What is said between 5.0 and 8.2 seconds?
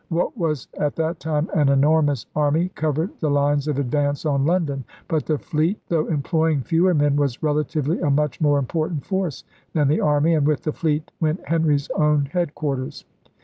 But the fleet, though employing fewer men, was relatively a